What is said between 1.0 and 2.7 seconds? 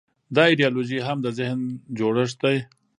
هم د ذهن جوړښت دی.